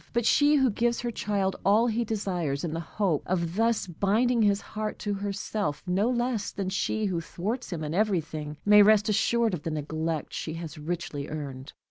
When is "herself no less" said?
5.13-6.49